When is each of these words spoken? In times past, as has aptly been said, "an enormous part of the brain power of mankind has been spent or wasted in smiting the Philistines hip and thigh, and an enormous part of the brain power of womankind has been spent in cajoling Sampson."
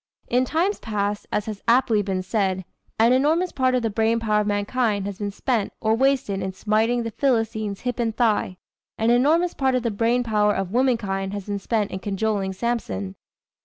In 0.29 0.45
times 0.45 0.79
past, 0.79 1.27
as 1.31 1.45
has 1.45 1.61
aptly 1.67 2.01
been 2.01 2.23
said, 2.23 2.65
"an 2.97 3.13
enormous 3.13 3.51
part 3.51 3.75
of 3.75 3.83
the 3.83 3.91
brain 3.91 4.19
power 4.19 4.39
of 4.41 4.47
mankind 4.47 5.05
has 5.05 5.19
been 5.19 5.29
spent 5.29 5.71
or 5.79 5.93
wasted 5.93 6.41
in 6.41 6.53
smiting 6.53 7.03
the 7.03 7.11
Philistines 7.11 7.81
hip 7.81 7.99
and 7.99 8.17
thigh, 8.17 8.57
and 8.97 9.11
an 9.11 9.15
enormous 9.17 9.53
part 9.53 9.75
of 9.75 9.83
the 9.83 9.91
brain 9.91 10.23
power 10.23 10.55
of 10.55 10.71
womankind 10.73 11.33
has 11.33 11.45
been 11.45 11.59
spent 11.59 11.91
in 11.91 11.99
cajoling 11.99 12.51
Sampson." 12.53 13.13